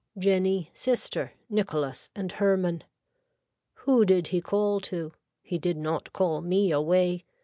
[0.17, 2.83] Jenny, sister, Nicholas and Hermann.
[3.85, 5.13] Who did he call to.
[5.43, 7.23] He did not call me away.